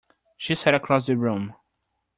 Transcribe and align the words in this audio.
She 0.35 0.55
sat 0.55 0.73
across 0.73 1.05
the 1.05 1.15
room. 1.15 1.53